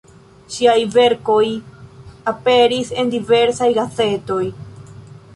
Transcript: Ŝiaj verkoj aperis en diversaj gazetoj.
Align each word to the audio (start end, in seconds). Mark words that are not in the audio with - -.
Ŝiaj 0.53 0.77
verkoj 0.93 1.43
aperis 2.31 2.89
en 3.01 3.11
diversaj 3.15 3.69
gazetoj. 3.79 4.41